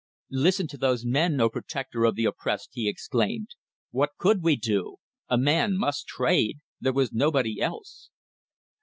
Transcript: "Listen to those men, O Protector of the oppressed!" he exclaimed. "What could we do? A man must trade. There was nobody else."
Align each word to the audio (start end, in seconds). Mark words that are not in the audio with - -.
"Listen 0.31 0.65
to 0.69 0.77
those 0.77 1.05
men, 1.05 1.39
O 1.39 1.47
Protector 1.47 2.05
of 2.05 2.15
the 2.15 2.25
oppressed!" 2.25 2.71
he 2.73 2.89
exclaimed. 2.89 3.49
"What 3.91 4.09
could 4.17 4.41
we 4.41 4.55
do? 4.55 4.95
A 5.29 5.37
man 5.37 5.77
must 5.77 6.07
trade. 6.07 6.57
There 6.79 6.91
was 6.93 7.13
nobody 7.13 7.61
else." 7.61 8.09